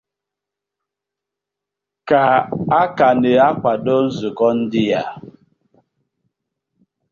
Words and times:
ka 2.07 2.23
a 2.79 2.81
ka 2.97 3.07
na-akwado 3.21 3.95
nzukọ 4.07 4.47
ndị 4.57 4.83
a 5.01 5.03